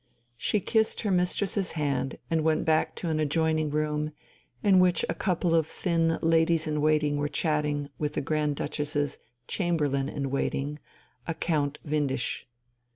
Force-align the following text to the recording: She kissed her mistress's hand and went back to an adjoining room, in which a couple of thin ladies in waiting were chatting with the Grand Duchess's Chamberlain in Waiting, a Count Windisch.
She 0.35 0.59
kissed 0.59 1.01
her 1.01 1.11
mistress's 1.11 1.73
hand 1.73 2.17
and 2.31 2.43
went 2.43 2.65
back 2.65 2.95
to 2.95 3.09
an 3.09 3.19
adjoining 3.19 3.69
room, 3.69 4.13
in 4.63 4.79
which 4.79 5.05
a 5.07 5.13
couple 5.13 5.53
of 5.53 5.67
thin 5.67 6.17
ladies 6.23 6.65
in 6.65 6.81
waiting 6.81 7.17
were 7.17 7.29
chatting 7.29 7.87
with 7.99 8.13
the 8.13 8.21
Grand 8.21 8.55
Duchess's 8.55 9.19
Chamberlain 9.47 10.09
in 10.09 10.31
Waiting, 10.31 10.79
a 11.27 11.35
Count 11.35 11.77
Windisch. 11.85 12.47